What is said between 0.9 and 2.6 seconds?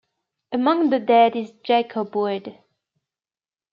dead is Jacob Wood.